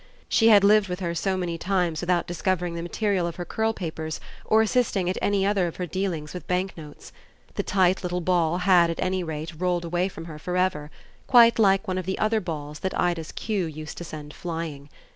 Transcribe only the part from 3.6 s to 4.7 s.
papers or